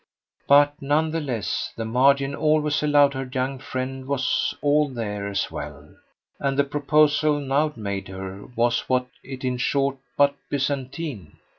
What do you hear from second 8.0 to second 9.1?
her what was